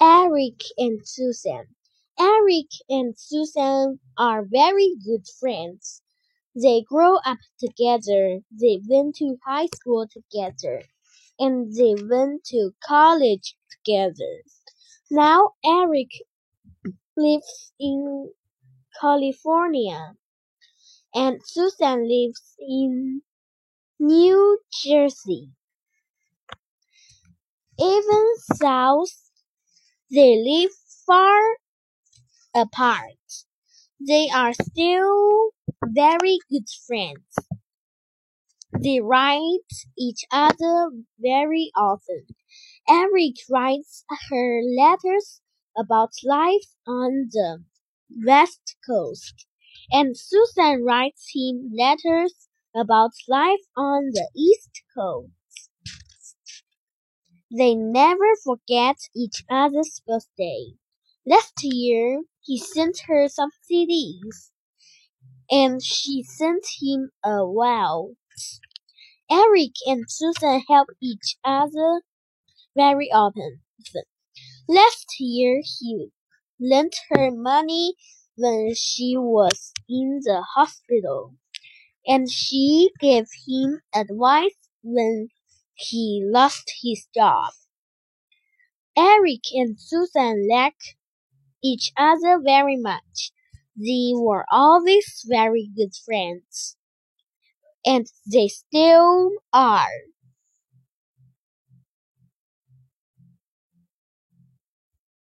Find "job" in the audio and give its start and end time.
87.14-87.52